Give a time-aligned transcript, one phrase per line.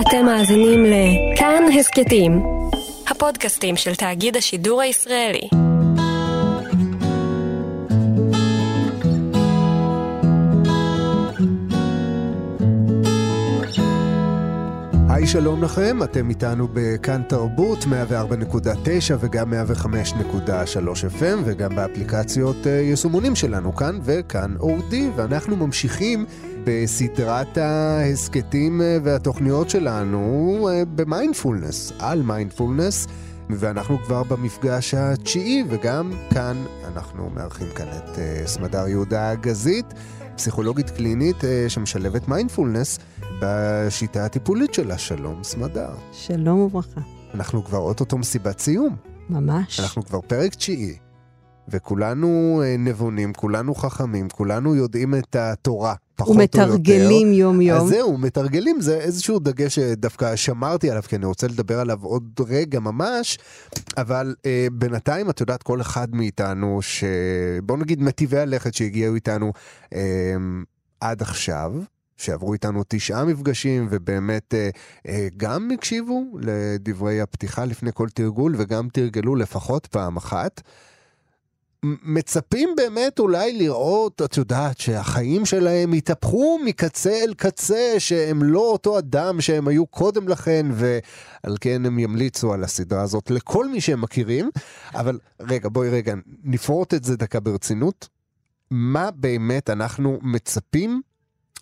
[0.00, 2.42] אתם מאזינים לכאן הסכתים,
[3.08, 5.48] הפודקאסטים של תאגיד השידור הישראלי.
[15.08, 17.88] היי, שלום לכם, אתם איתנו בכאן תרבות 104.9
[19.20, 19.56] וגם 105.3
[21.20, 26.26] FM וגם באפליקציות אה, יישומונים שלנו כאן וכאן אורדי, ואנחנו ממשיכים
[26.64, 33.06] בסדרת ההסכתים אה, והתוכניות שלנו אה, במיינדפולנס, על מיינדפולנס,
[33.50, 39.86] ואנחנו כבר במפגש התשיעי, וגם כאן אנחנו מארחים כאן את סמדר יהודה הגזית,
[40.36, 41.36] פסיכולוגית קלינית
[41.68, 42.98] שמשלבת מיינדפולנס.
[43.40, 44.98] בשיטה הטיפולית שלה.
[44.98, 45.90] שלום, סמדר.
[46.12, 47.00] שלום וברכה.
[47.34, 48.96] אנחנו כבר אוטוטו מסיבת סיום.
[49.30, 49.80] ממש.
[49.80, 50.96] אנחנו כבר פרק תשיעי,
[51.68, 56.68] וכולנו אה, נבונים, כולנו חכמים, כולנו יודעים את התורה, פחות או יותר.
[56.70, 57.80] ומתרגלים יום-יום.
[57.80, 62.40] אז זהו, מתרגלים, זה איזשהו דגש שדווקא שמרתי עליו, כי אני רוצה לדבר עליו עוד
[62.48, 63.38] רגע ממש,
[63.96, 67.04] אבל אה, בינתיים, את יודעת, כל אחד מאיתנו, ש...
[67.62, 69.52] בוא נגיד מטיבי הלכת שהגיעו איתנו
[69.94, 70.00] אה,
[71.00, 71.72] עד עכשיו,
[72.16, 74.70] שעברו איתנו תשעה מפגשים, ובאמת אה,
[75.08, 80.60] אה, גם הקשיבו לדברי הפתיחה לפני כל תרגול, וגם תרגלו לפחות פעם אחת.
[81.82, 88.98] מצפים באמת אולי לראות, את יודעת, שהחיים שלהם התהפכו מקצה אל קצה, שהם לא אותו
[88.98, 94.00] אדם שהם היו קודם לכן, ועל כן הם ימליצו על הסדרה הזאת לכל מי שהם
[94.00, 94.50] מכירים.
[94.94, 96.14] אבל רגע, בואי רגע,
[96.44, 98.08] נפרוט את זה דקה ברצינות.
[98.70, 101.00] מה באמת אנחנו מצפים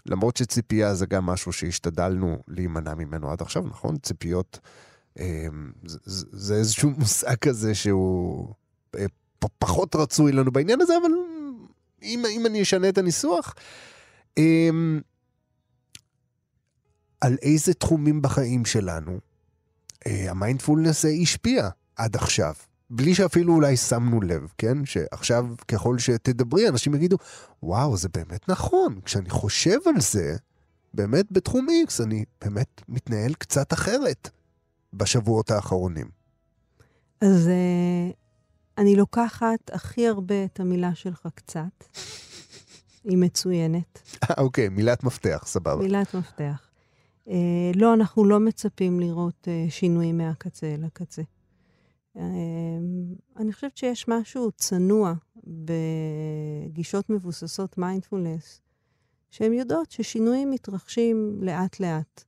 [0.06, 3.96] למרות שציפייה זה גם משהו שהשתדלנו להימנע ממנו עד עכשיו, נכון?
[3.96, 4.58] ציפיות
[5.18, 5.46] אה,
[5.84, 5.98] זה,
[6.32, 8.54] זה איזשהו מושג כזה שהוא
[8.98, 9.06] אה,
[9.58, 11.10] פחות רצוי לנו בעניין הזה, אבל
[12.02, 13.54] אם, אם אני אשנה את הניסוח,
[14.38, 14.70] אה,
[17.20, 19.18] על איזה תחומים בחיים שלנו
[20.06, 22.54] המיינדפולנס השפיע עד עכשיו.
[22.90, 24.84] בלי שאפילו אולי שמנו לב, כן?
[24.84, 27.16] שעכשיו ככל שתדברי, אנשים יגידו,
[27.62, 29.00] וואו, זה באמת נכון.
[29.04, 30.36] כשאני חושב על זה,
[30.94, 34.30] באמת בתחום X, אני באמת מתנהל קצת אחרת
[34.92, 36.06] בשבועות האחרונים.
[37.20, 38.14] אז uh,
[38.78, 41.84] אני לוקחת הכי הרבה את המילה שלך קצת.
[43.04, 44.02] היא מצוינת.
[44.22, 45.82] אה, אוקיי, מילת מפתח, סבבה.
[45.82, 46.68] מילת מפתח.
[47.26, 47.30] Uh,
[47.74, 51.22] לא, אנחנו לא מצפים לראות uh, שינויים מהקצה אל הקצה.
[52.16, 55.14] אמ, אני חושבת שיש משהו צנוע
[55.46, 58.60] בגישות מבוססות מיינדפולנס,
[59.30, 62.24] שהן יודעות ששינויים מתרחשים לאט-לאט,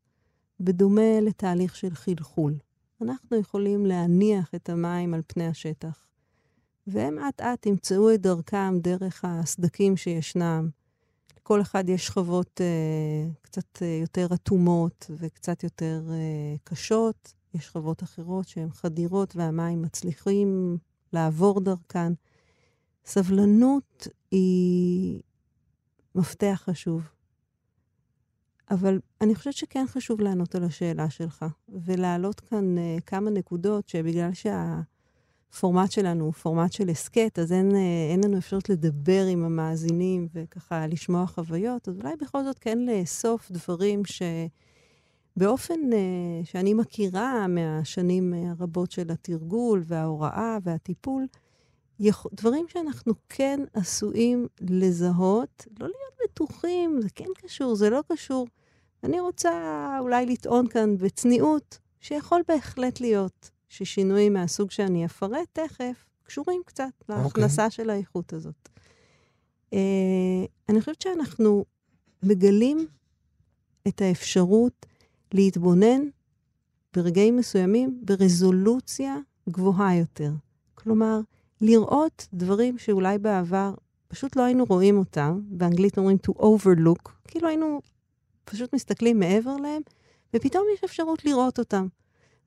[0.61, 2.55] בדומה לתהליך של חלחול.
[3.03, 6.07] אנחנו יכולים להניח את המים על פני השטח,
[6.87, 10.69] והם אט-אט ימצאו את דרכם דרך הסדקים שישנם.
[11.39, 18.03] לכל אחד יש שכבות אה, קצת אה, יותר אטומות וקצת יותר אה, קשות, יש שכבות
[18.03, 20.79] אחרות שהן חדירות והמים מצליחים
[21.13, 22.13] לעבור דרכן.
[23.05, 25.21] סבלנות היא
[26.15, 27.03] מפתח חשוב.
[28.71, 34.33] אבל אני חושבת שכן חשוב לענות על השאלה שלך, ולהעלות כאן uh, כמה נקודות שבגלל
[35.51, 37.75] שהפורמט שלנו הוא פורמט של הסכת, אז אין, uh,
[38.11, 43.51] אין לנו אפשרות לדבר עם המאזינים וככה לשמוע חוויות, אז אולי בכל זאת כן לאסוף
[43.51, 44.23] דברים ש...
[45.37, 51.27] באופן uh, שאני מכירה מהשנים הרבות של התרגול וההוראה והטיפול.
[52.33, 58.47] דברים שאנחנו כן עשויים לזהות, לא להיות בטוחים, זה כן קשור, זה לא קשור.
[59.05, 59.51] אני רוצה
[60.01, 67.13] אולי לטעון כאן בצניעות, שיכול בהחלט להיות ששינויים מהסוג שאני אפרט תכף, קשורים קצת okay.
[67.13, 67.25] אוקיי.
[67.25, 68.69] להכנסה של האיכות הזאת.
[69.71, 69.75] Uh,
[70.69, 71.65] אני חושבת שאנחנו
[72.23, 72.87] מגלים
[73.89, 74.87] את האפשרות
[75.33, 76.01] להתבונן
[76.97, 79.17] ברגעים מסוימים ברזולוציה
[79.49, 80.31] גבוהה יותר.
[80.75, 81.21] כלומר,
[81.61, 83.75] לראות דברים שאולי בעבר
[84.09, 87.81] פשוט לא היינו רואים אותם, באנגלית אומרים to overlook, כאילו היינו
[88.45, 89.83] פשוט מסתכלים מעבר להם,
[90.35, 91.87] ופתאום יש אפשרות לראות אותם.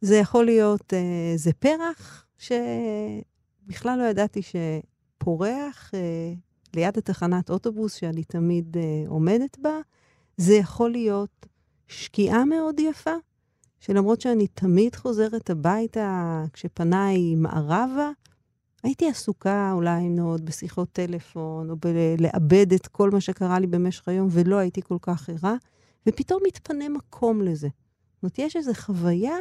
[0.03, 6.33] זה יכול להיות, אה, זה פרח שבכלל לא ידעתי שפורח אה,
[6.75, 9.79] ליד התחנת אוטובוס שאני תמיד אה, עומדת בה.
[10.37, 11.45] זה יכול להיות
[11.87, 13.13] שקיעה מאוד יפה,
[13.79, 18.09] שלמרות שאני תמיד חוזרת הביתה כשפניי מערבה,
[18.83, 24.27] הייתי עסוקה אולי מאוד בשיחות טלפון, או בלאבד את כל מה שקרה לי במשך היום,
[24.31, 25.55] ולא הייתי כל כך ערה,
[26.07, 27.67] ופתאום מתפנה מקום לזה.
[27.67, 29.35] זאת אומרת, יש איזו חוויה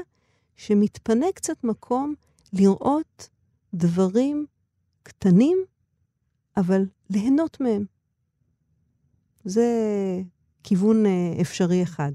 [0.57, 2.15] שמתפנה קצת מקום
[2.53, 3.29] לראות
[3.75, 4.47] דברים
[5.03, 5.59] קטנים,
[6.57, 7.85] אבל ליהנות מהם.
[9.45, 9.67] זה
[10.63, 12.13] כיוון אה, אפשרי אחד.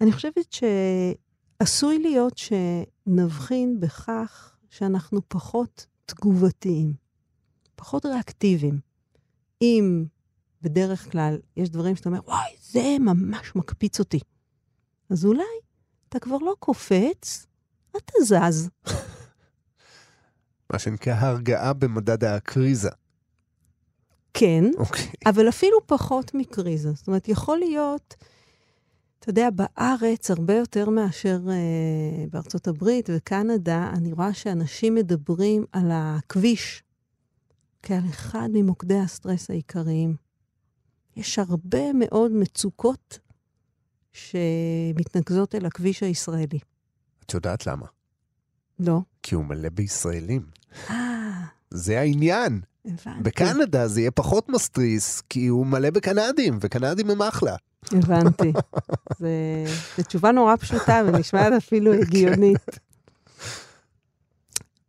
[0.00, 6.94] אני חושבת שעשוי להיות שנבחין בכך שאנחנו פחות תגובתיים,
[7.76, 8.80] פחות ריאקטיביים.
[9.62, 10.04] אם
[10.62, 14.20] בדרך כלל יש דברים שאתה אומר, וואי, זה ממש מקפיץ אותי.
[15.10, 15.44] אז אולי
[16.08, 17.46] אתה כבר לא קופץ,
[17.90, 18.68] אתה זז.
[20.72, 22.90] מה שנקרא הרגעה במדד הקריזה.
[24.34, 25.06] כן, אוקיי.
[25.26, 26.92] אבל אפילו פחות מקריזה.
[26.92, 28.14] זאת אומרת, יכול להיות,
[29.18, 35.90] אתה יודע, בארץ, הרבה יותר מאשר אה, בארצות הברית וקנדה, אני רואה שאנשים מדברים על
[35.92, 36.82] הכביש
[37.82, 40.16] כעל אחד ממוקדי הסטרס העיקריים.
[41.16, 43.18] יש הרבה מאוד מצוקות
[44.18, 46.58] שמתנקזות אל הכביש הישראלי.
[47.26, 47.86] את יודעת למה?
[48.80, 49.00] לא.
[49.22, 50.42] כי הוא מלא בישראלים.
[50.90, 52.60] אה, זה העניין.
[52.84, 53.22] הבנתי.
[53.22, 57.56] בקנדה זה יהיה פחות מסטריס, כי הוא מלא בקנדים, וקנדים הם אחלה.
[57.92, 58.52] הבנתי.
[59.96, 62.78] זו תשובה נורא פשוטה ונשמעת אפילו הגיונית.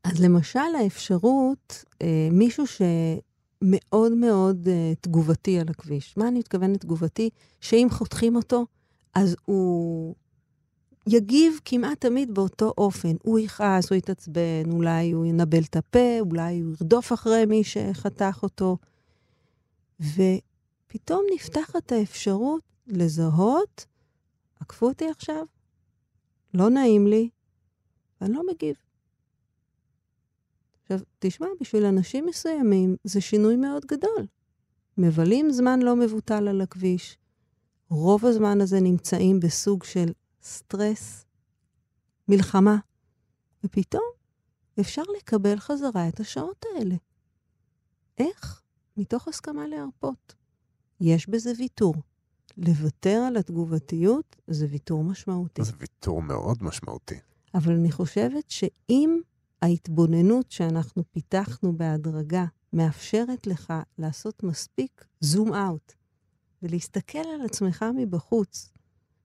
[0.03, 6.17] אז למשל האפשרות, אה, מישהו שמאוד מאוד אה, תגובתי על הכביש.
[6.17, 7.29] מה אני מתכוונת תגובתי?
[7.61, 8.65] שאם חותכים אותו,
[9.19, 10.15] אז הוא
[11.07, 13.15] יגיב כמעט תמיד באותו אופן.
[13.23, 18.39] הוא יכעס, הוא יתעצבן, אולי הוא ינבל את הפה, אולי הוא ירדוף אחרי מי שחתך
[18.43, 18.77] אותו.
[19.99, 23.85] ופתאום נפתחת האפשרות לזהות,
[24.59, 25.45] עקפו אותי עכשיו,
[26.53, 27.29] לא נעים לי,
[28.21, 28.75] ואני לא מגיב.
[30.81, 34.27] עכשיו, תשמע, בשביל אנשים מסוימים זה שינוי מאוד גדול.
[34.97, 37.18] מבלים זמן לא מבוטל על הכביש.
[37.89, 40.11] רוב הזמן הזה נמצאים בסוג של
[40.43, 41.25] סטרס,
[42.27, 42.77] מלחמה,
[43.63, 44.03] ופתאום
[44.79, 46.95] אפשר לקבל חזרה את השעות האלה.
[48.17, 48.61] איך?
[48.97, 50.35] מתוך הסכמה להרפות.
[51.01, 51.93] יש בזה ויתור.
[52.57, 55.63] לוותר על התגובתיות זה ויתור משמעותי.
[55.63, 57.19] זה ויתור מאוד משמעותי.
[57.53, 59.19] אבל אני חושבת שאם
[59.61, 65.98] ההתבוננות שאנחנו פיתחנו בהדרגה מאפשרת לך לעשות מספיק זום אאוט
[66.63, 68.71] ולהסתכל על עצמך מבחוץ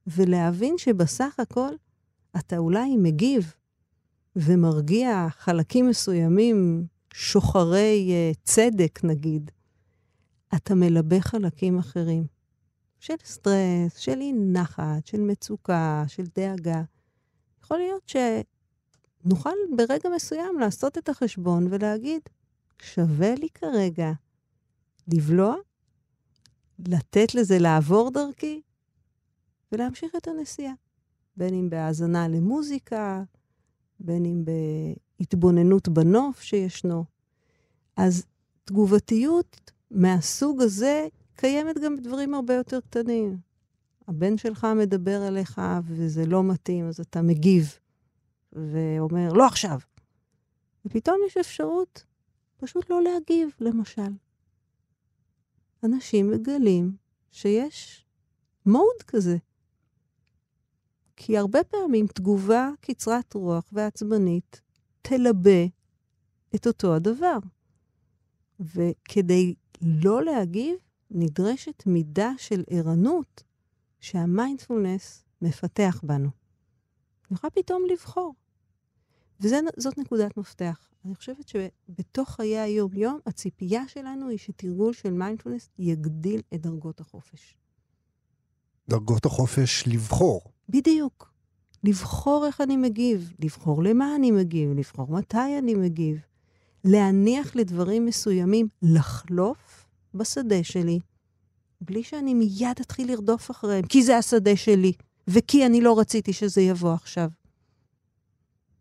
[0.07, 1.75] ולהבין שבסך הכל
[2.37, 3.55] אתה אולי מגיב
[4.37, 9.51] ומרגיע חלקים מסוימים, שוחרי uh, צדק נגיד,
[10.55, 12.27] אתה מלבה חלקים אחרים.
[13.05, 16.83] של סטרס, של אי נחת, של מצוקה, של דאגה.
[17.65, 18.13] יכול להיות
[19.25, 22.21] שנוכל ברגע מסוים לעשות את החשבון ולהגיד,
[22.83, 24.13] שווה לי כרגע
[25.09, 25.55] לבלוע,
[26.79, 28.61] לתת לזה לעבור דרכי
[29.73, 30.75] ולהמשיך את הנסיעה.
[31.37, 33.23] בין אם בהאזנה למוזיקה,
[34.01, 34.45] בין אם
[35.19, 37.05] בהתבוננות בנוף שישנו.
[37.97, 38.25] אז
[38.65, 43.39] תגובתיות מהסוג הזה קיימת גם בדברים הרבה יותר קטנים.
[44.09, 47.79] הבן שלך מדבר אליך וזה לא מתאים, אז אתה מגיב
[48.53, 49.79] ואומר, לא עכשיו.
[50.85, 52.05] ופתאום יש אפשרות
[52.57, 54.13] פשוט לא להגיב, למשל.
[55.85, 56.97] אנשים מגלים
[57.31, 58.07] שיש
[58.67, 59.37] מוד כזה.
[61.17, 64.61] כי הרבה פעמים תגובה קצרת רוח ועצבנית
[65.03, 65.65] תלבה
[66.55, 67.39] את אותו הדבר.
[68.61, 70.77] וכדי לא להגיב,
[71.11, 73.43] נדרשת מידה של ערנות
[74.01, 76.31] שהמיינדפולנס מפתח בנו.
[77.31, 78.35] נוכל פתאום לבחור.
[79.41, 80.89] וזאת נקודת מפתח.
[81.05, 87.57] אני חושבת שבתוך חיי היום-יום, הציפייה שלנו היא שתרגול של מיינדפולנס יגדיל את דרגות החופש.
[88.89, 90.41] דרגות החופש לבחור.
[90.69, 91.35] בדיוק.
[91.85, 96.19] לבחור איך אני מגיב, לבחור למה אני מגיב, לבחור מתי אני מגיב.
[96.85, 101.01] להניח לדברים מסוימים לחלוף בשדה שלי,
[101.81, 104.93] בלי שאני מיד אתחיל לרדוף אחריהם, כי זה השדה שלי,
[105.29, 107.29] וכי אני לא רציתי שזה יבוא עכשיו.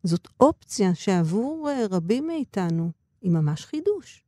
[0.04, 2.92] זאת אופציה שעבור uh, רבים מאיתנו
[3.22, 4.24] היא ממש חידוש.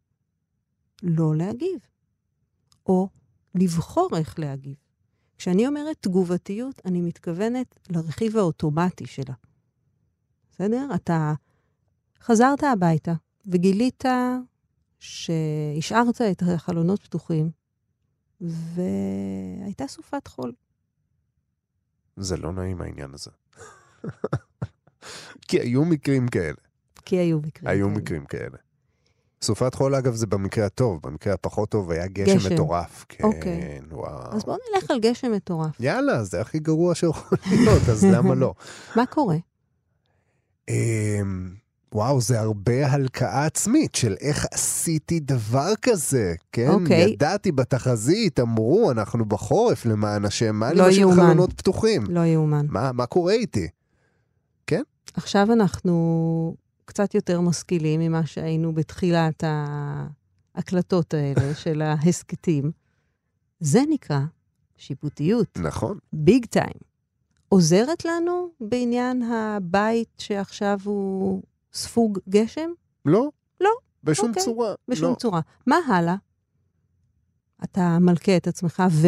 [1.04, 1.80] לא להגיב,
[2.86, 3.10] או
[3.56, 4.76] לבחור איך להגיב.
[5.38, 9.34] כשאני אומרת תגובתיות, אני מתכוונת לרכיב האוטומטי שלה.
[10.52, 10.88] בסדר?
[10.96, 11.34] אתה
[12.20, 13.14] חזרת הביתה
[13.46, 14.04] וגילית
[15.00, 17.52] שהשארת את החלונות פתוחים,
[18.42, 20.54] והייתה סופת חול.
[22.16, 23.32] זה לא נעים העניין הזה.
[25.48, 26.58] כי היו מקרים כאלה.
[27.06, 27.98] כי היו מקרים היו כאלה.
[27.98, 28.58] מקרים כאלה.
[29.42, 31.00] סופת חול, אגב, זה במקרה הטוב.
[31.04, 32.54] במקרה הפחות טוב היה גשם, גשם.
[32.54, 33.06] מטורף.
[33.10, 33.80] כן, אוקיי.
[33.92, 34.36] וואו.
[34.36, 35.80] אז בואו נלך על גשם מטורף.
[35.80, 38.54] יאללה, זה הכי גרוע שיכול להיות, אז למה לא?
[38.96, 39.38] מה קורה?
[40.70, 41.50] אמ,
[41.94, 46.70] וואו, זה הרבה הלקאה עצמית של איך עשיתי דבר כזה, כן?
[46.70, 47.10] אוקיי.
[47.10, 51.24] ידעתי בתחזית, אמרו, אנחנו בחורף למען השם, מה לא משאיר יאומן.
[51.24, 52.04] חלונות פתוחים?
[52.10, 52.66] לא יאומן.
[52.70, 53.68] מה, מה קורה איתי?
[55.14, 59.44] עכשיו אנחנו קצת יותר משכילים ממה שהיינו בתחילת
[60.56, 62.72] ההקלטות האלה של ההסכתים.
[63.60, 64.20] זה נקרא
[64.78, 65.98] שיפוטיות, נכון.
[66.14, 66.80] ביג טיים.
[67.50, 71.42] עוזרת לנו בעניין הבית שעכשיו הוא
[71.74, 72.70] ספוג גשם?
[73.06, 73.30] לא.
[73.62, 73.70] לא.
[74.04, 74.44] בשום אוקיי.
[74.44, 74.74] צורה.
[74.88, 75.16] בשום לא.
[75.16, 75.42] צורה.
[75.68, 76.16] מה הלאה?
[77.64, 79.08] אתה מלכה את עצמך ו...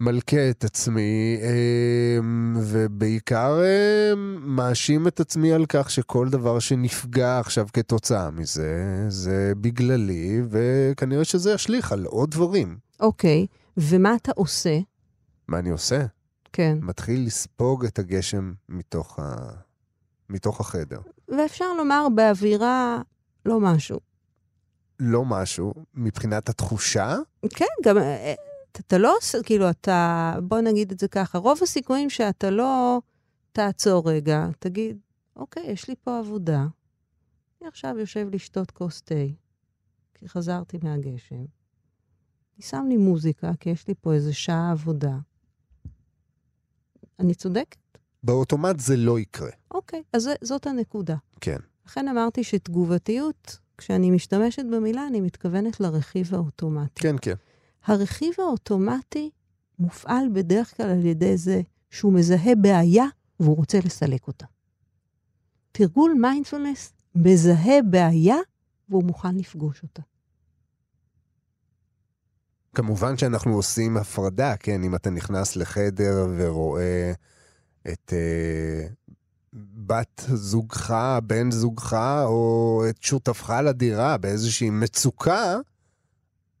[0.00, 7.66] מלכה את עצמי, אמ, ובעיקר אמ, מאשים את עצמי על כך שכל דבר שנפגע עכשיו
[7.72, 12.78] כתוצאה מזה, זה בגללי, וכנראה שזה ישליך על עוד דברים.
[13.00, 14.78] אוקיי, ומה אתה עושה?
[15.48, 16.06] מה אני עושה?
[16.52, 16.78] כן.
[16.82, 19.34] מתחיל לספוג את הגשם מתוך, ה...
[20.30, 21.00] מתוך החדר.
[21.28, 22.98] ואפשר לומר באווירה
[23.46, 24.00] לא משהו.
[25.00, 27.16] לא משהו, מבחינת התחושה,
[27.50, 28.34] כן, גם אה,
[28.76, 33.00] אתה, אתה לא עושה, כאילו, אתה, בוא נגיד את זה ככה, רוב הסיכויים שאתה לא
[33.52, 34.98] תעצור רגע, תגיד,
[35.36, 36.66] אוקיי, יש לי פה עבודה,
[37.60, 39.14] אני עכשיו יושב לשתות כוס תה,
[40.14, 41.36] כי חזרתי מהגשם.
[41.36, 45.18] אני שם לי מוזיקה, כי יש לי פה איזה שעה עבודה.
[47.18, 47.98] אני צודקת?
[48.22, 49.50] באוטומט זה לא יקרה.
[49.70, 51.16] אוקיי, אז זה, זאת הנקודה.
[51.40, 51.58] כן.
[51.86, 57.02] לכן אמרתי שתגובתיות, כשאני משתמשת במילה, אני מתכוונת לרכיב האוטומטי.
[57.02, 57.34] כן, כן.
[57.86, 59.30] הרכיב האוטומטי
[59.78, 63.04] מופעל בדרך כלל על ידי זה שהוא מזהה בעיה
[63.40, 64.46] והוא רוצה לסלק אותה.
[65.72, 68.36] תרגול מיינדפולנס מזהה בעיה
[68.88, 70.02] והוא מוכן לפגוש אותה.
[72.74, 74.82] כמובן שאנחנו עושים הפרדה, כן?
[74.82, 77.12] אם אתה נכנס לחדר ורואה
[77.92, 78.88] את אה,
[79.86, 80.94] בת זוגך,
[81.26, 81.92] בן זוגך,
[82.24, 85.56] או את שותפך לדירה באיזושהי מצוקה,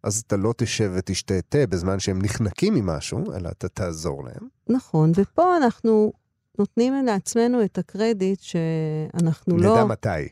[0.02, 4.48] אז אתה לא תשב ותשתה תה בזמן שהם נחנקים ממשהו, אלא אתה תעזור להם.
[4.68, 6.12] נכון, ופה אנחנו
[6.58, 9.74] נותנים לעצמנו את הקרדיט שאנחנו לא...
[9.74, 10.28] נדע מתי.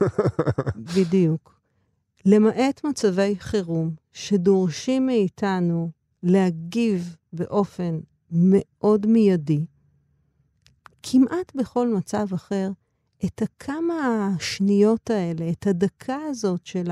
[0.96, 1.60] בדיוק.
[2.24, 5.90] למעט מצבי חירום שדורשים מאיתנו
[6.22, 8.00] להגיב באופן
[8.30, 9.64] מאוד מיידי,
[11.02, 12.70] כמעט בכל מצב אחר,
[13.24, 16.90] את הכמה השניות האלה, את הדקה הזאת של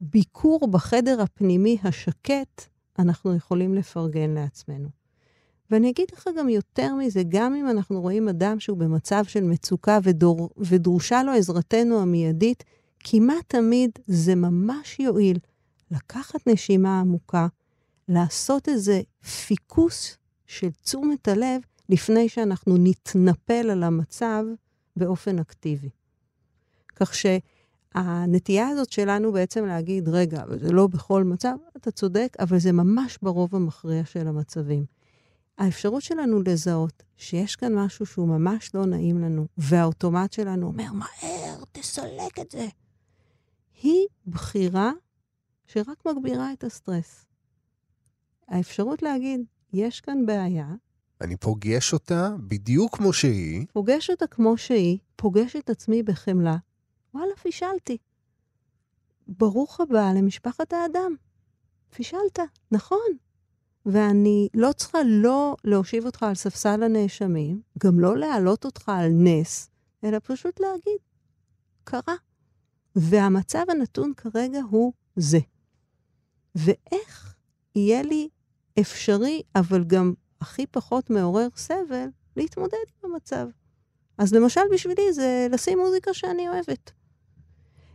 [0.00, 2.64] הביקור בחדר הפנימי השקט,
[2.98, 4.88] אנחנו יכולים לפרגן לעצמנו.
[5.70, 9.98] ואני אגיד לך גם יותר מזה, גם אם אנחנו רואים אדם שהוא במצב של מצוקה
[10.02, 12.64] ודור, ודרושה לו עזרתנו המיידית,
[13.00, 15.38] כמעט תמיד זה ממש יועיל
[15.90, 17.46] לקחת נשימה עמוקה,
[18.08, 19.02] לעשות איזה
[19.46, 20.16] פיקוס
[20.46, 24.44] של תשומת הלב לפני שאנחנו נתנפל על המצב
[24.96, 25.88] באופן אקטיבי.
[26.96, 27.14] כך
[27.94, 33.18] שהנטייה הזאת שלנו בעצם להגיד, רגע, זה לא בכל מצב, אתה צודק, אבל זה ממש
[33.22, 34.84] ברוב המכריע של המצבים.
[35.58, 41.64] האפשרות שלנו לזהות שיש כאן משהו שהוא ממש לא נעים לנו, והאוטומט שלנו אומר, מהר,
[41.72, 42.66] תסלק את זה,
[43.82, 44.92] היא בחירה
[45.66, 47.26] שרק מגבירה את הסטרס.
[48.48, 49.40] האפשרות להגיד,
[49.72, 50.66] יש כאן בעיה,
[51.20, 56.56] אני פוגש אותה בדיוק כמו שהיא, פוגש אותה כמו שהיא, פוגש את עצמי בחמלה,
[57.14, 57.96] וואלה, פישלתי.
[59.28, 61.14] ברוך הבא למשפחת האדם.
[61.90, 62.38] פישלת,
[62.72, 63.16] נכון.
[63.86, 69.70] ואני לא צריכה לא להושיב אותך על ספסל הנאשמים, גם לא להעלות אותך על נס,
[70.04, 70.98] אלא פשוט להגיד,
[71.84, 72.14] קרה.
[72.96, 75.38] והמצב הנתון כרגע הוא זה.
[76.54, 77.34] ואיך
[77.74, 78.28] יהיה לי
[78.80, 83.46] אפשרי, אבל גם הכי פחות מעורר סבל, להתמודד עם המצב.
[84.18, 86.92] אז למשל בשבילי זה לשים מוזיקה שאני אוהבת.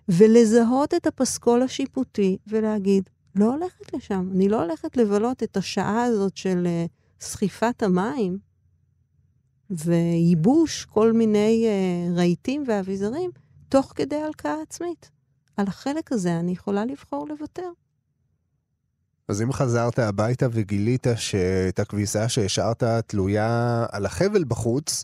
[0.09, 6.37] ולזהות את הפסקול השיפוטי ולהגיד, לא הולכת לשם, אני לא הולכת לבלות את השעה הזאת
[6.37, 8.37] של uh, סחיפת המים
[9.69, 13.31] וייבוש כל מיני uh, רהיטים ואביזרים,
[13.69, 15.09] תוך כדי הלקאה עצמית.
[15.57, 17.69] על החלק הזה אני יכולה לבחור לוותר.
[19.27, 25.03] אז אם חזרת הביתה וגילית שאת הכביסה שהשארת תלויה על החבל בחוץ,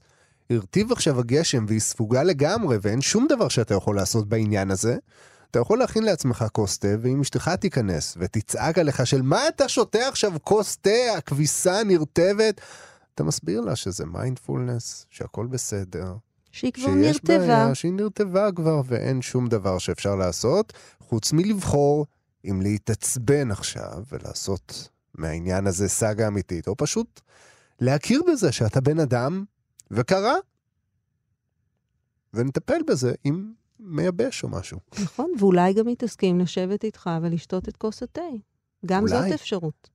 [0.51, 4.97] הרטיב עכשיו הגשם והיא ספוגה לגמרי ואין שום דבר שאתה יכול לעשות בעניין הזה,
[5.51, 10.07] אתה יכול להכין לעצמך כוס תה, ואם אשתך תיכנס ותצעק עליך של מה אתה שותה
[10.07, 12.61] עכשיו כוס תה, הכביסה נרטבת,
[13.13, 16.13] אתה מסביר לה שזה מיינדפולנס, שהכל בסדר.
[16.51, 17.37] שהיא כבר שיש נרטבה.
[17.37, 22.05] בעיה, שהיא נרטבה כבר ואין שום דבר שאפשר לעשות, חוץ מלבחור
[22.45, 27.21] אם להתעצבן עכשיו ולעשות מהעניין הזה סאגה אמיתית, או פשוט
[27.79, 29.43] להכיר בזה שאתה בן אדם,
[29.91, 30.35] וקרה.
[32.33, 34.79] ונטפל בזה עם מייבש או משהו.
[35.03, 38.21] נכון, ואולי גם מתעסקים לשבת איתך ולשתות את כוס התה.
[38.85, 39.21] גם אולי.
[39.21, 39.89] זאת אפשרות.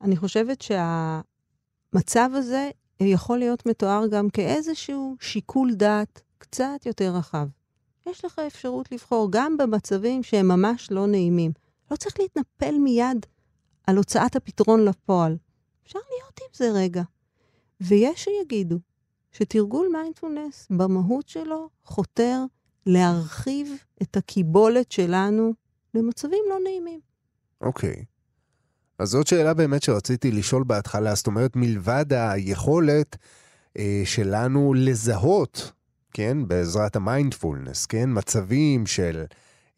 [0.00, 2.70] אני חושבת שהמצב הזה
[3.00, 7.46] יכול להיות מתואר גם כאיזשהו שיקול דעת קצת יותר רחב.
[8.06, 11.52] יש לך אפשרות לבחור גם במצבים שהם ממש לא נעימים.
[11.90, 13.26] לא צריך להתנפל מיד
[13.86, 15.36] על הוצאת הפתרון לפועל.
[15.86, 17.02] אפשר להיות עם זה רגע.
[17.80, 18.78] ויש שיגידו
[19.32, 22.44] שתרגול מיינדפולנס במהות שלו חותר
[22.86, 23.68] להרחיב
[24.02, 25.52] את הקיבולת שלנו
[25.94, 27.00] למצבים לא נעימים.
[27.60, 28.04] אוקיי.
[28.98, 33.16] אז זאת שאלה באמת שרציתי לשאול בהתחלה, זאת אומרת, מלבד היכולת
[33.78, 35.72] אה, שלנו לזהות,
[36.12, 39.24] כן, בעזרת המיינדפולנס, כן, מצבים של,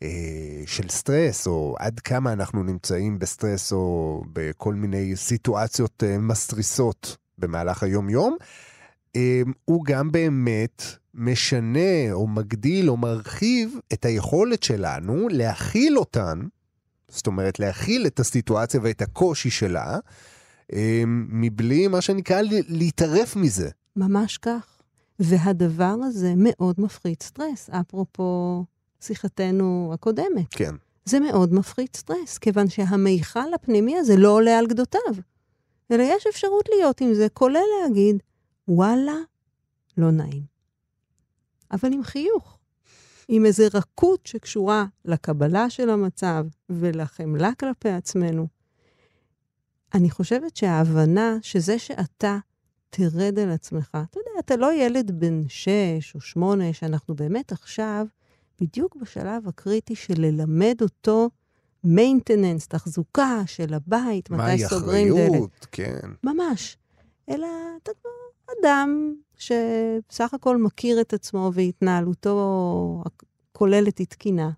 [0.02, 7.16] אה, של סטרס, או עד כמה אנחנו נמצאים בסטרס, או בכל מיני סיטואציות אה, מסטריסות
[7.42, 8.36] במהלך היום-יום,
[9.16, 10.82] אה, הוא גם באמת
[11.14, 16.40] משנה, או מגדיל, או מרחיב את היכולת שלנו להכיל אותן,
[17.08, 19.98] זאת אומרת, להכיל את הסיטואציה ואת הקושי שלה,
[20.72, 23.70] אה, מבלי, מה שנקרא, להיטרף מזה.
[23.96, 24.66] ממש כך.
[25.18, 28.64] והדבר הזה מאוד מפחית סטרס, אפרופו
[29.00, 30.46] שיחתנו הקודמת.
[30.50, 30.74] כן.
[31.04, 35.14] זה מאוד מפחית סטרס, כיוון שהמיכל הפנימי הזה לא עולה על גדותיו.
[35.90, 38.22] אלא יש אפשרות להיות עם זה, כולל להגיד,
[38.68, 39.16] וואלה,
[39.96, 40.42] לא נעים.
[41.70, 42.58] אבל עם חיוך.
[43.28, 48.46] עם איזו רכות שקשורה לקבלה של המצב ולחמלה כלפי עצמנו.
[49.94, 52.38] אני חושבת שההבנה שזה שאתה
[52.90, 58.06] תרד על עצמך, אתה יודע, אתה לא ילד בן שש או שמונה, שאנחנו באמת עכשיו
[58.60, 61.30] בדיוק בשלב הקריטי של ללמד אותו
[61.86, 65.16] maintenance, תחזוקה של הבית, מתי סוגרים דלת.
[65.16, 66.10] מהי אחריות, כן.
[66.24, 66.76] ממש.
[67.28, 67.46] אלא
[67.82, 68.10] אתה כבר
[68.60, 73.04] אדם שסך הכל מכיר את עצמו והתנהלותו
[73.52, 74.50] הכוללת היא תקינה.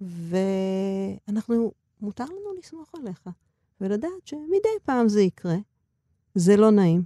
[0.00, 3.28] ואנחנו, מותר לנו לסמוך עליך,
[3.80, 5.56] ולדעת שמדי פעם זה יקרה.
[6.34, 7.02] זה לא נעים,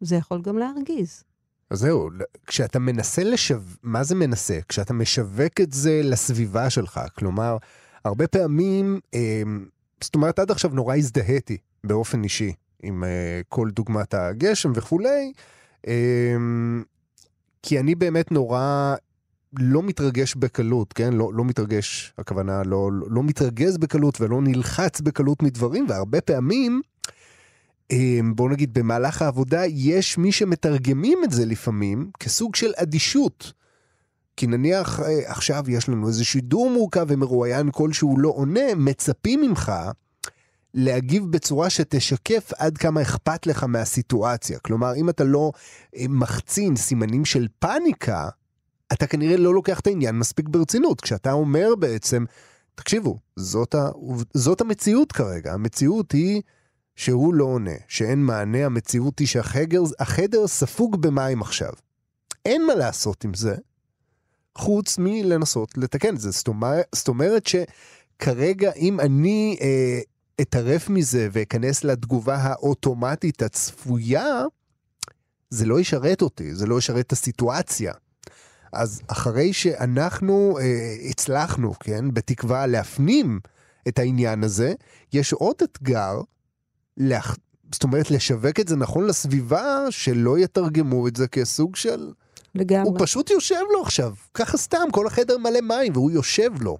[0.00, 1.24] זה יכול גם להרגיז.
[1.70, 2.08] אז זהו,
[2.46, 3.54] כשאתה מנסה לשו...
[3.82, 4.58] מה זה מנסה?
[4.68, 7.56] כשאתה משווק את זה לסביבה שלך, כלומר,
[8.04, 9.42] הרבה פעמים, אה,
[10.00, 15.32] זאת אומרת, עד עכשיו נורא הזדהיתי באופן אישי עם אה, כל דוגמת הגשם וכולי,
[15.86, 16.36] אה,
[17.62, 18.94] כי אני באמת נורא
[19.58, 21.12] לא מתרגש בקלות, כן?
[21.12, 26.82] לא, לא מתרגש, הכוונה, לא, לא מתרגז בקלות ולא נלחץ בקלות מדברים, והרבה פעמים,
[28.34, 33.52] בואו נגיד, במהלך העבודה יש מי שמתרגמים את זה לפעמים כסוג של אדישות.
[34.36, 39.72] כי נניח עכשיו יש לנו איזה שידור מורכב ומרואיין כלשהו לא עונה, מצפים ממך
[40.74, 44.58] להגיב בצורה שתשקף עד כמה אכפת לך מהסיטואציה.
[44.58, 45.52] כלומר, אם אתה לא
[46.08, 48.28] מחצין סימנים של פאניקה,
[48.92, 51.00] אתה כנראה לא לוקח את העניין מספיק ברצינות.
[51.00, 52.24] כשאתה אומר בעצם,
[52.74, 53.88] תקשיבו, זאת, ה...
[54.34, 55.52] זאת המציאות כרגע.
[55.52, 56.42] המציאות היא
[56.96, 61.72] שהוא לא עונה, שאין מענה, המציאות היא שהחדר ספוג במים עכשיו.
[62.44, 63.54] אין מה לעשות עם זה,
[64.58, 66.30] חוץ מלנסות לתקן את זה.
[66.92, 70.00] זאת אומרת, שכרגע אם אני אה,
[70.40, 74.44] אטרף מזה ואכנס לתגובה האוטומטית הצפויה,
[75.50, 77.92] זה לא ישרת אותי, זה לא ישרת את הסיטואציה.
[78.72, 83.40] אז אחרי שאנחנו אה, הצלחנו, כן, בתקווה להפנים
[83.88, 84.74] את העניין הזה,
[85.12, 86.20] יש עוד אתגר,
[86.96, 87.36] להח...
[87.72, 92.12] זאת אומרת, לשווק את זה נכון לסביבה, שלא יתרגמו את זה כסוג של...
[92.54, 92.90] לגמרי.
[92.90, 96.78] הוא פשוט יושב לו עכשיו, ככה סתם, כל החדר מלא מים, והוא יושב לו.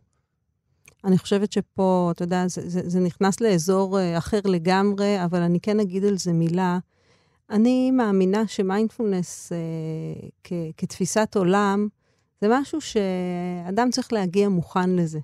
[1.05, 5.61] אני חושבת שפה, אתה יודע, זה, זה, זה נכנס לאזור uh, אחר לגמרי, אבל אני
[5.61, 6.79] כן אגיד על זה מילה.
[7.51, 9.53] אני מאמינה שמיינדפולנס
[10.45, 11.89] כ, כתפיסת עולם,
[12.41, 15.21] זה משהו שאדם צריך להגיע מוכן לזה.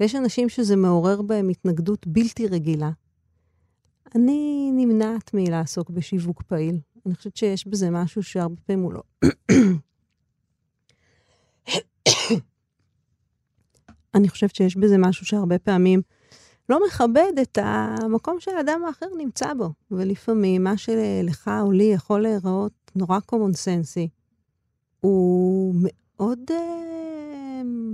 [0.00, 2.90] ויש אנשים שזה מעורר בהם התנגדות בלתי רגילה.
[4.14, 6.78] אני נמנעת מלעסוק בשיווק פעיל.
[7.06, 9.02] אני חושבת שיש בזה משהו שהרבה פעמים הוא לא...
[14.14, 16.02] אני חושבת שיש בזה משהו שהרבה פעמים
[16.68, 19.72] לא מכבד את המקום שהאדם האחר נמצא בו.
[19.90, 24.08] ולפעמים מה שלך או לי יכול להיראות נורא קומון סנסי,
[25.00, 26.54] הוא מאוד אה,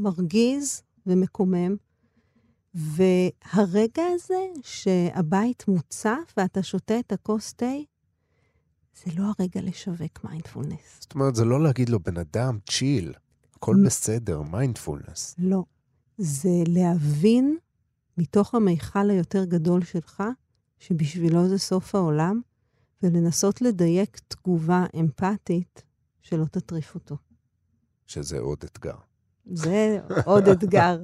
[0.03, 1.77] מרגיז ומקומם.
[2.75, 7.67] והרגע הזה שהבית מוצף ואתה שותה את הכוס תה,
[9.05, 10.97] זה לא הרגע לשווק מיינדפולנס.
[11.01, 13.13] זאת אומרת, זה לא להגיד לו, בן אדם, צ'יל,
[13.55, 15.35] הכל בסדר, מיינדפולנס.
[15.39, 15.65] לא.
[16.19, 17.57] זה להבין
[18.19, 20.23] מתוך המיכל היותר גדול שלך,
[20.79, 22.41] שבשבילו זה סוף העולם,
[23.03, 25.83] ולנסות לדייק תגובה אמפתית
[26.23, 27.17] שלא תטריף אותו.
[28.07, 28.97] שזה עוד אתגר.
[29.47, 31.03] זה עוד אתגר.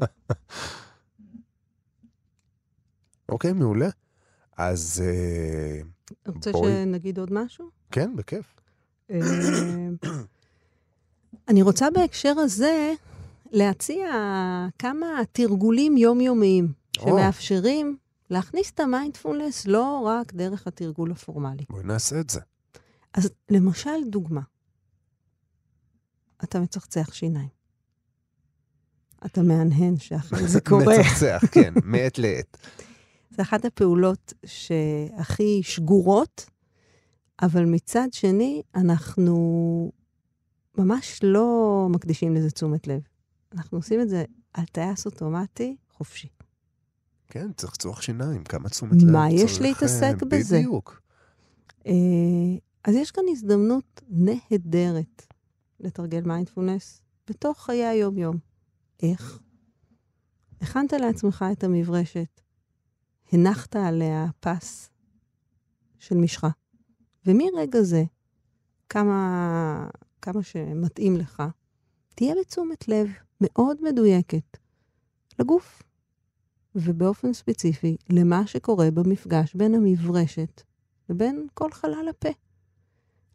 [3.29, 3.89] אוקיי, מעולה.
[4.57, 5.81] אז אה,
[6.27, 6.73] רוצה בואי.
[6.73, 7.71] שנגיד עוד משהו?
[7.95, 8.55] כן, בכיף.
[9.11, 9.19] אה,
[11.49, 12.93] אני רוצה בהקשר הזה
[13.51, 14.09] להציע
[14.79, 16.73] כמה תרגולים יומיומיים.
[16.97, 17.97] שמאפשרים
[18.31, 21.65] להכניס את המיינדפולנס לא רק דרך התרגול הפורמלי.
[21.71, 22.41] בואי נעשה את זה.
[23.15, 24.41] אז למשל, דוגמה.
[26.45, 27.49] אתה מצחצח שיניים.
[29.27, 30.99] אתה מהנהן שאחרי זה קורה.
[30.99, 32.57] מצחצח, כן, מעת לעת.
[33.31, 36.51] זה אחת הפעולות שהכי שגורות,
[37.45, 39.93] אבל מצד שני, אנחנו
[40.79, 43.01] ממש לא מקדישים לזה תשומת לב.
[43.53, 46.29] אנחנו עושים את זה על טייס אוטומטי חופשי.
[47.29, 49.11] כן, צחצוח שיניים, כמה תשומת לב.
[49.11, 50.59] מה יש צריך, להתעסק בזה?
[50.59, 51.01] בדיוק.
[51.87, 51.93] אה,
[52.85, 55.27] אז יש כאן הזדמנות נהדרת
[55.81, 58.39] לתרגל מיינדפולנס בתוך חיי היום-יום.
[59.03, 59.39] איך?
[60.61, 62.41] הכנת לעצמך את המברשת,
[63.33, 64.91] הנחת עליה פס
[65.99, 66.49] של משחה,
[67.27, 68.05] ומרגע זה,
[68.89, 69.89] כמה,
[70.23, 71.43] כמה שמתאים לך,
[72.15, 73.09] תהיה בתשומת לב
[73.41, 74.57] מאוד מדויקת
[75.39, 75.83] לגוף,
[76.75, 80.63] ובאופן ספציפי למה שקורה במפגש בין המברשת
[81.09, 82.29] לבין כל חלל הפה.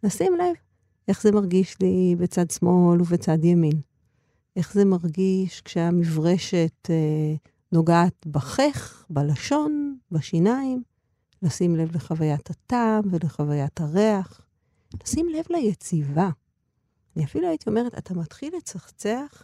[0.04, 0.56] נשים לב
[1.08, 3.82] איך זה מרגיש לי בצד שמאל ובצד ימין.
[4.56, 7.36] איך זה מרגיש כשהמברשת אה,
[7.72, 10.84] נוגעת בחך, בלשון, בשיניים.
[11.42, 14.42] לשים לב לחוויית הטעם ולחוויית הריח.
[15.04, 16.30] לשים לב ליציבה.
[17.16, 19.44] אני אפילו הייתי אומרת, אתה מתחיל לצחצח,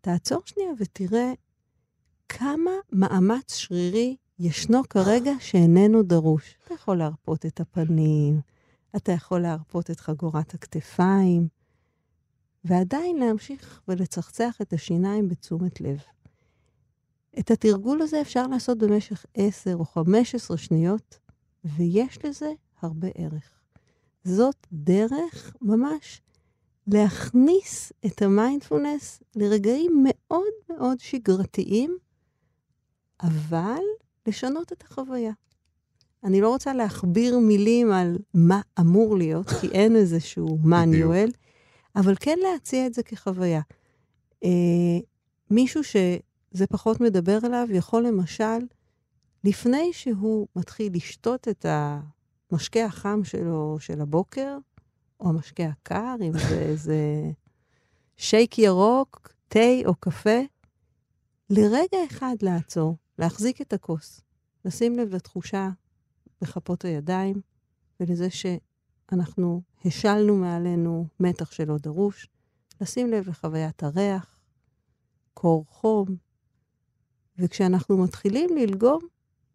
[0.00, 1.32] תעצור שנייה ותראה
[2.28, 6.56] כמה מאמץ שרירי ישנו כרגע שאיננו דרוש.
[6.64, 8.40] אתה יכול להרפות את הפנים,
[8.96, 11.48] אתה יכול להרפות את חגורת הכתפיים,
[12.64, 15.98] ועדיין להמשיך ולצחצח את השיניים בתשומת לב.
[17.38, 21.18] את התרגול הזה אפשר לעשות במשך 10 או 15 שניות,
[21.76, 22.52] ויש לזה
[22.82, 23.50] הרבה ערך.
[24.24, 26.22] זאת דרך ממש
[26.86, 31.96] להכניס את המיינדפולנס לרגעים מאוד מאוד שגרתיים,
[33.22, 33.80] אבל
[34.26, 35.32] לשנות את החוויה.
[36.24, 41.32] אני לא רוצה להכביר מילים על מה אמור להיות, כי אין איזשהו manual,
[41.96, 43.60] אבל כן להציע את זה כחוויה.
[44.44, 44.98] אה,
[45.50, 48.58] מישהו שזה פחות מדבר אליו, יכול למשל,
[49.46, 54.58] לפני שהוא מתחיל לשתות את המשקה החם שלו של הבוקר,
[55.20, 57.30] או המשקה הקר, אם זה איזה
[58.16, 60.40] שייק ירוק, תה או קפה,
[61.50, 64.20] לרגע אחד לעצור, להחזיק את הכוס,
[64.64, 65.70] לשים לב לתחושה
[66.40, 67.40] בכפות הידיים
[68.00, 72.28] ולזה שאנחנו השלנו מעלינו מתח שלא דרוש,
[72.80, 74.38] לשים לב לחוויית הריח,
[75.34, 76.06] קור חום,
[77.38, 79.00] וכשאנחנו מתחילים ללגום,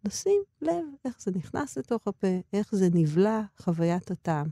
[0.06, 4.48] לשים לב איך זה נכנס לתוך הפה, איך זה נבלע, חוויית הטעם.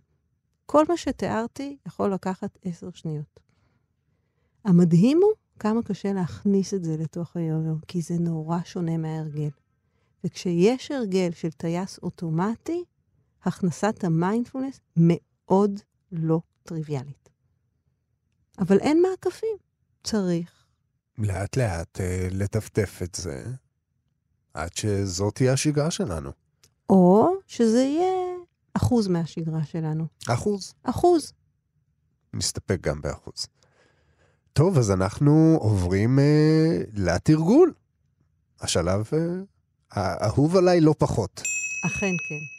[0.65, 3.39] כל מה שתיארתי יכול לקחת עשר שניות.
[4.65, 9.49] המדהים הוא כמה קשה להכניס את זה לתוך היום-יום, כי זה נורא שונה מההרגל.
[10.23, 12.83] וכשיש הרגל של טייס אוטומטי,
[13.43, 15.79] הכנסת המיינדפולנס מאוד
[16.11, 17.29] לא טריוויאלית.
[18.59, 19.57] אבל אין מעקפים.
[20.03, 20.65] צריך.
[21.17, 23.43] לאט לאט אה, לטפטף את זה,
[24.61, 26.31] עד שזאת תהיה השגרה שלנו.
[26.89, 28.13] או שזה יהיה
[28.73, 30.05] אחוז מהשגרה שלנו.
[30.29, 30.73] אחוז.
[30.83, 31.33] אחוז.
[32.33, 33.47] נסתפק גם באחוז.
[34.53, 37.73] טוב, אז אנחנו עוברים אה, לתרגול.
[38.61, 39.19] השלב אה,
[39.91, 41.41] האהוב עליי לא פחות.
[41.85, 42.58] אכן כן.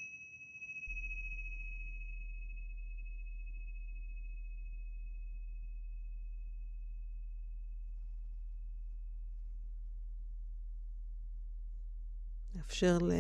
[12.83, 13.13] נאפשר ל-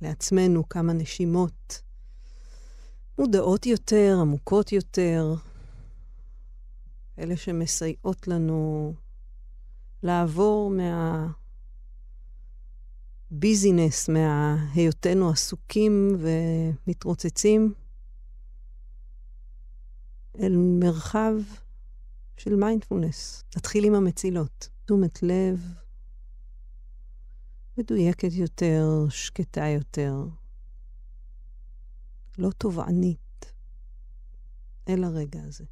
[0.00, 1.82] לעצמנו כמה נשימות
[3.18, 5.34] מודעות יותר, עמוקות יותר,
[7.18, 8.94] אלה שמסייעות לנו
[10.02, 11.26] לעבור מה...
[13.30, 17.74] ביזינס, מהיותנו עסוקים ומתרוצצים,
[20.40, 21.34] אל מרחב
[22.36, 23.44] של מיינדפולנס.
[23.56, 24.68] נתחיל עם המצילות.
[24.84, 25.74] תשומת לב
[27.78, 30.14] מדויקת יותר, שקטה יותר,
[32.38, 33.52] לא תובענית,
[34.88, 35.64] אל הרגע הזה.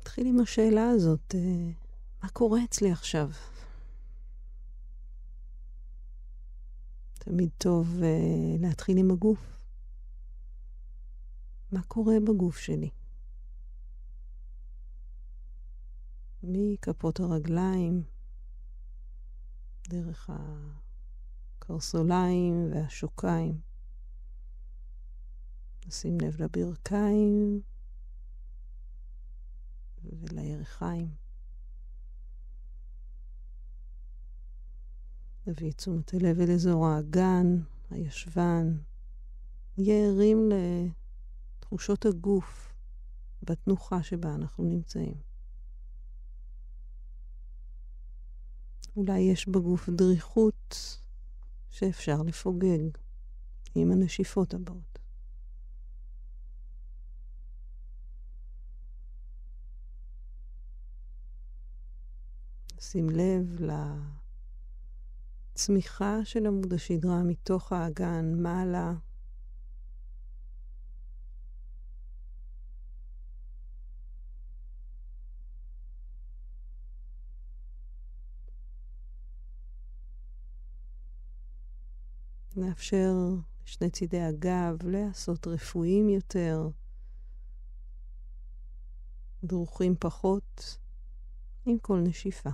[0.00, 1.34] נתחיל עם השאלה הזאת.
[1.34, 1.70] אה,
[2.22, 3.30] מה קורה אצלי עכשיו?
[7.14, 9.38] תמיד טוב uh, להתחיל עם הגוף.
[11.72, 12.90] מה קורה בגוף שלי.
[16.42, 18.02] מכפות הרגליים,
[19.88, 20.30] דרך
[21.58, 23.60] הקרסוליים והשוקיים.
[25.86, 27.60] נשים לב לברכיים
[30.04, 31.08] ולירכיים.
[35.46, 37.46] נביא את תשומת הלב אל אזור האגן,
[37.90, 38.78] הישבן.
[39.78, 40.48] נהיה ערים
[41.58, 42.74] לתחושות הגוף
[43.42, 45.25] בתנוחה שבה אנחנו נמצאים.
[48.96, 50.98] אולי יש בגוף דריכות
[51.70, 52.88] שאפשר לפוגג
[53.74, 54.98] עם הנשיפות הבאות.
[62.80, 63.60] שים לב
[65.54, 68.94] לצמיחה של עמוד השדרה מתוך האגן מעלה
[82.56, 83.12] נאפשר
[83.64, 86.68] לשני צידי הגב להיעשות רפואיים יותר,
[89.44, 90.78] דרוכים פחות,
[91.66, 92.50] עם כל נשיפה.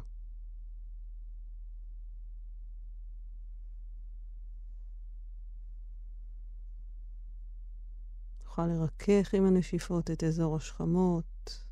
[8.44, 11.64] נוכל לרכך עם הנשיפות את אזור השכמות,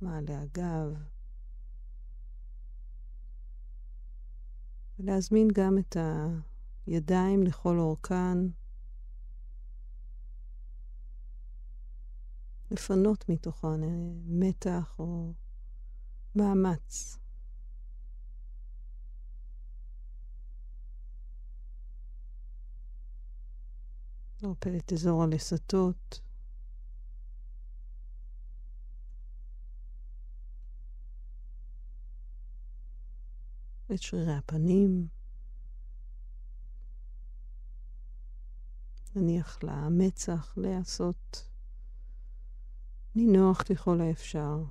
[0.00, 0.94] מעלה הגב,
[4.98, 6.28] ולהזמין גם את ה...
[6.90, 8.38] ידיים לכל אורכן.
[12.70, 13.88] לפנות מתוכן אה,
[14.26, 15.32] מתח או
[16.34, 17.18] מאמץ.
[24.42, 26.20] נרפל את אזור הלסתות.
[33.94, 35.17] את שרירי הפנים.
[39.18, 41.48] נניח למצח להיעשות
[43.14, 44.64] נינוח ככל האפשר.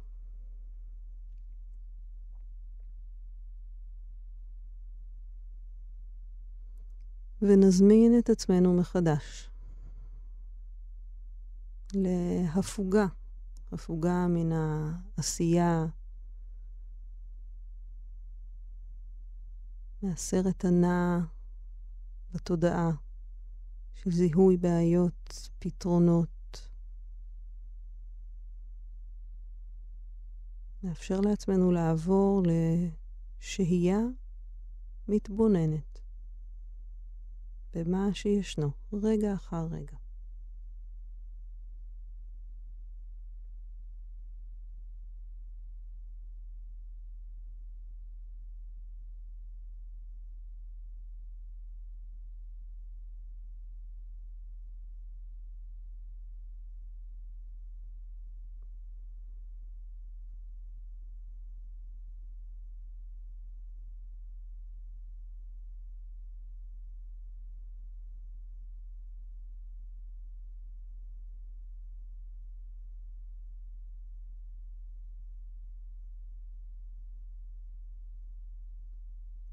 [7.41, 9.49] ונזמין את עצמנו מחדש
[11.93, 13.05] להפוגה,
[13.71, 15.85] הפוגה מן העשייה,
[20.01, 21.19] מהסרט הנע
[22.31, 23.06] בתודעה.
[24.03, 26.69] של זיהוי בעיות, פתרונות.
[30.83, 32.41] נאפשר לעצמנו לעבור
[33.41, 33.99] לשהייה
[35.07, 35.99] מתבוננת
[37.73, 39.97] במה שישנו, רגע אחר רגע.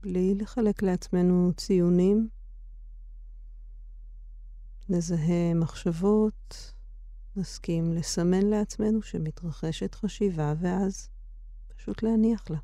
[0.05, 2.29] בלי לחלק לעצמנו ציונים.
[4.89, 6.73] נזהה מחשבות,
[7.37, 11.09] נסכים לסמן לעצמנו שמתרחשת חשיבה, ואז
[11.77, 12.59] פשוט להניח לה.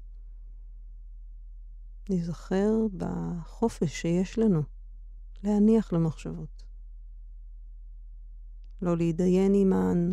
[2.10, 4.62] נזכר בחופש שיש לנו
[5.42, 6.64] להניח למחשבות.
[8.82, 10.12] לא להתדיין עימן,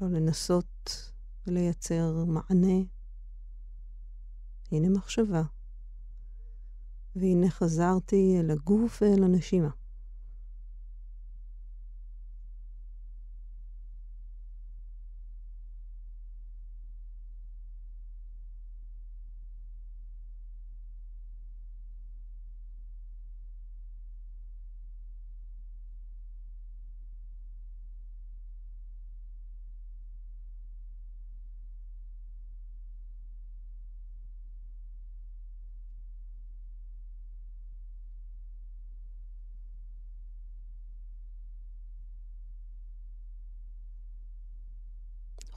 [0.00, 1.12] לא לנסות
[1.46, 2.99] ולייצר מענה.
[4.72, 5.42] הנה מחשבה.
[7.16, 9.70] והנה חזרתי אל הגוף ואל הנשימה.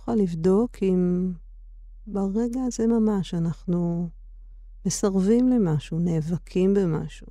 [0.07, 1.31] נוכל לבדוק אם
[2.07, 4.09] ברגע הזה ממש אנחנו
[4.85, 7.27] מסרבים למשהו, נאבקים במשהו,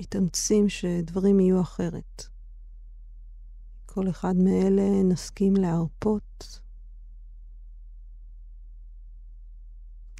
[0.00, 2.26] מתאמצים שדברים יהיו אחרת.
[3.86, 6.60] כל אחד מאלה נסכים להרפות,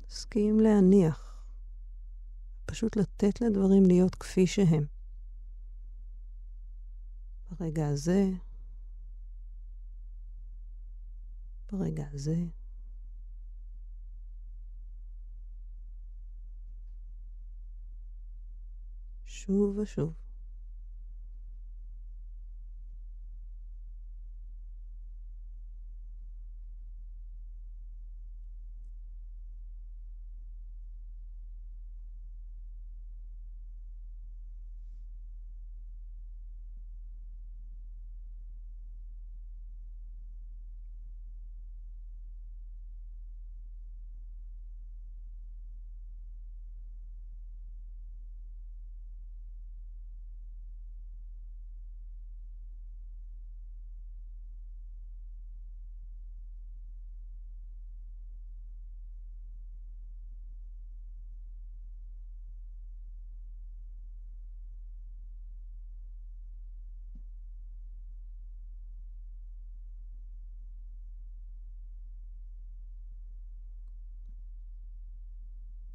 [0.08, 1.44] נסכים להניח,
[2.66, 4.86] פשוט לתת לדברים להיות כפי שהם.
[7.50, 8.30] ברגע הזה,
[11.72, 12.36] ברגע הזה.
[19.24, 20.25] שוב ושוב.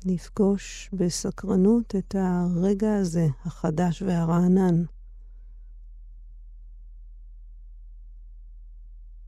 [0.05, 4.83] נפגוש בסקרנות את הרגע הזה, החדש והרענן.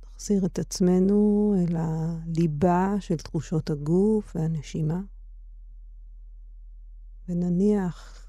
[0.04, 5.02] נחזיר את עצמנו אל הליבה של תחושות הגוף והנשימה,
[7.30, 8.28] ונניח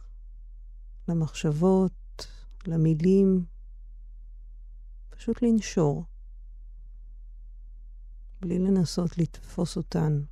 [1.09, 2.27] למחשבות,
[2.67, 3.45] למילים,
[5.11, 6.05] פשוט לנשור,
[8.41, 10.23] בלי לנסות לתפוס אותן.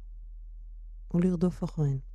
[1.15, 2.12] ולרדוף אחריהן.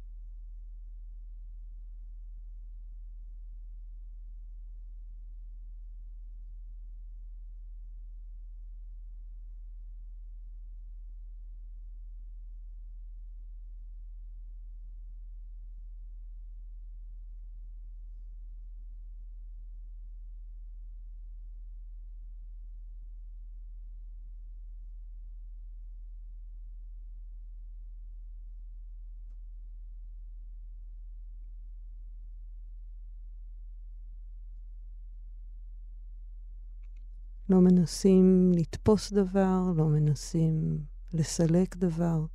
[37.50, 42.26] לא מנסים לתפוס דבר, לא מנסים לסלק דבר.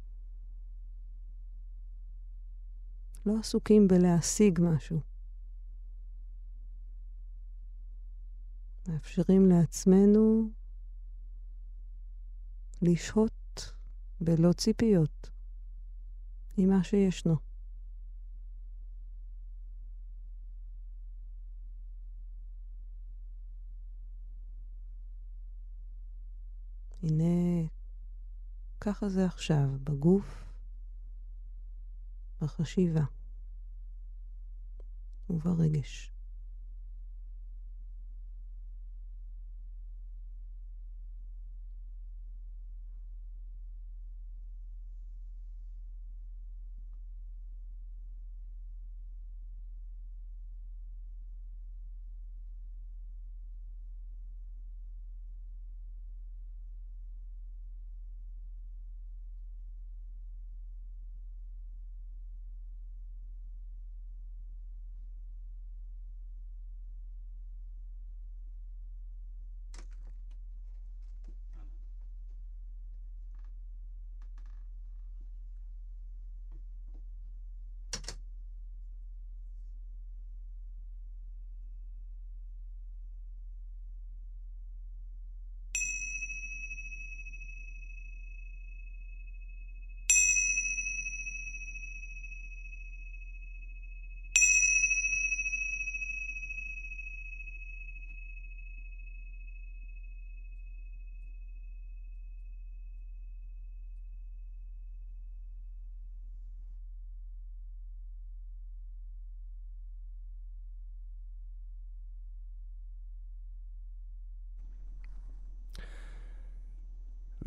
[3.27, 5.01] לא עסוקים בלהשיג משהו.
[8.89, 10.51] מאפשרים לעצמנו
[12.83, 13.75] לשהות
[14.21, 15.31] בלא ציפיות
[16.57, 17.37] עם מה שישנו.
[27.03, 27.69] הנה,
[28.85, 30.45] ככה זה עכשיו, בגוף,
[32.41, 33.05] בחשיבה
[35.31, 36.12] וברגש.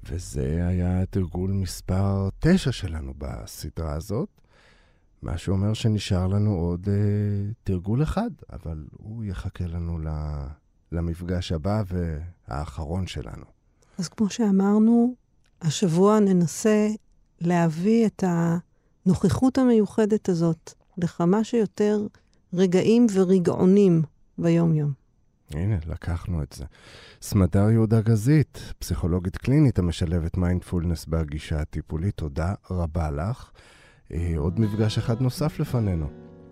[0.09, 4.29] וזה היה תרגול מספר 9 שלנו בסדרה הזאת,
[5.21, 9.99] מה שאומר שנשאר לנו עוד אה, תרגול אחד, אבל הוא יחכה לנו
[10.91, 13.45] למפגש הבא והאחרון שלנו.
[13.97, 15.15] אז כמו שאמרנו,
[15.61, 16.87] השבוע ננסה
[17.41, 22.07] להביא את הנוכחות המיוחדת הזאת לכמה שיותר
[22.53, 24.01] רגעים ורגעונים
[24.37, 25.04] ביום-יום.
[25.51, 26.65] הנה, לקחנו את זה.
[27.21, 33.51] סמדר יהודה גזית, פסיכולוגית קלינית המשלבת מיינדפולנס בהגישה הטיפולית, תודה רבה לך.
[34.13, 36.07] אה, עוד מפגש אחד נוסף לפנינו.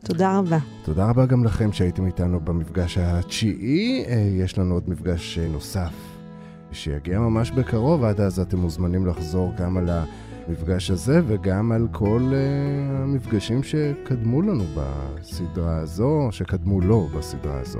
[0.05, 0.57] תודה רבה.
[0.83, 4.05] תודה רבה גם לכם שהייתם איתנו במפגש התשיעי.
[4.07, 5.93] אה, יש לנו עוד מפגש אה, נוסף
[6.71, 8.03] שיגיע ממש בקרוב.
[8.03, 14.41] עד אז אתם מוזמנים לחזור גם על המפגש הזה וגם על כל uh, המפגשים שקדמו
[14.41, 17.79] לנו בסדרה הזו, שקדמו לו בסדרה הזו.